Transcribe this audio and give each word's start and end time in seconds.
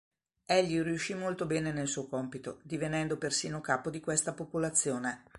Egli 0.47 0.81
riuscì 0.81 1.13
molto 1.13 1.45
bene 1.45 1.71
nel 1.71 1.87
suo 1.87 2.07
compito, 2.07 2.59
divenendo 2.63 3.19
persino 3.19 3.61
capo 3.61 3.91
di 3.91 3.99
questa 3.99 4.33
popolazione. 4.33 5.25